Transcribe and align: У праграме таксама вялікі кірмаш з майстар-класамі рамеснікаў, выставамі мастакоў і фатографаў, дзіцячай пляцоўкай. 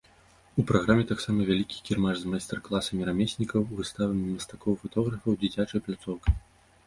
У 0.61 0.63
праграме 0.69 1.03
таксама 1.09 1.43
вялікі 1.49 1.77
кірмаш 1.89 2.15
з 2.21 2.31
майстар-класамі 2.31 3.01
рамеснікаў, 3.09 3.61
выставамі 3.81 4.25
мастакоў 4.37 4.73
і 4.79 4.83
фатографаў, 4.85 5.31
дзіцячай 5.43 5.79
пляцоўкай. 5.89 6.33